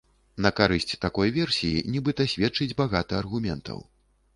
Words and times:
На 0.45 0.51
карысць 0.59 0.97
такой 1.05 1.33
версіі 1.37 1.85
нібыта 1.99 2.29
сведчыць 2.35 2.71
багата 2.85 3.13
аргументаў. 3.23 3.91